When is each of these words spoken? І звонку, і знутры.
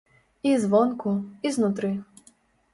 І 0.51 0.53
звонку, 0.63 1.13
і 1.49 1.53
знутры. 1.61 1.95